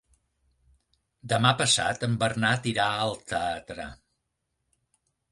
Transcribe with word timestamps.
Demà 1.33 1.51
passat 1.59 2.05
en 2.07 2.15
Bernat 2.23 2.65
irà 2.71 2.87
al 3.01 3.13
teatre. 3.33 3.85